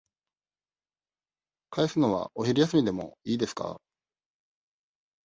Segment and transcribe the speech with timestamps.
[1.69, 3.79] 返すのは、お昼休みでもいいですか。